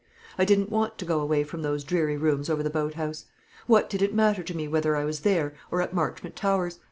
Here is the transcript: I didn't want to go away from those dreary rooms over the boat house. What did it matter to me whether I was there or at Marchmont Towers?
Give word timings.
I 0.35 0.45
didn't 0.45 0.71
want 0.71 0.97
to 0.97 1.05
go 1.05 1.19
away 1.21 1.43
from 1.43 1.61
those 1.61 1.83
dreary 1.83 2.17
rooms 2.17 2.49
over 2.49 2.63
the 2.63 2.71
boat 2.71 2.95
house. 2.95 3.25
What 3.67 3.87
did 3.87 4.01
it 4.01 4.15
matter 4.15 4.41
to 4.41 4.57
me 4.57 4.67
whether 4.67 4.95
I 4.95 5.05
was 5.05 5.19
there 5.19 5.53
or 5.69 5.79
at 5.83 5.93
Marchmont 5.93 6.35
Towers? 6.35 6.79